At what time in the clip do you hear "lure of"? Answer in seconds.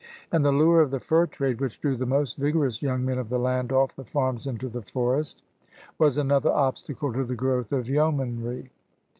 0.51-0.89